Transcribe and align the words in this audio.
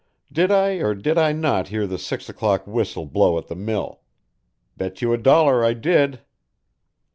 Did 0.31 0.49
I 0.51 0.77
or 0.77 0.95
did 0.95 1.19
I 1.19 1.31
not 1.31 1.67
hear 1.67 1.85
the 1.85 1.99
six 1.99 2.27
o'clock 2.27 2.65
whistle 2.65 3.05
blow 3.05 3.37
at 3.37 3.49
the 3.49 3.55
mill? 3.55 4.01
Bet 4.75 4.99
you 5.03 5.13
a 5.13 5.17
dollar 5.19 5.63
I 5.63 5.73
did." 5.75 6.21